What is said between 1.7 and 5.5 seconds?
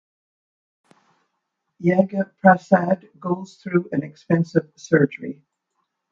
Yagya Prasad goes through an expensive surgery.